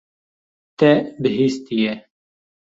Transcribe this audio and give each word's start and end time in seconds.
Te 0.77 0.91
bihîstiye. 1.21 1.93